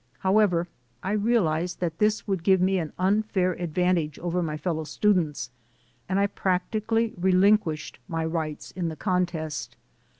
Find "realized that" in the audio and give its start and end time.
1.11-1.99